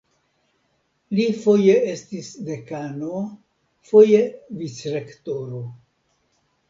[1.17, 3.21] Li foje estis dekano,
[3.91, 4.23] foje
[4.63, 5.63] vicrektoro.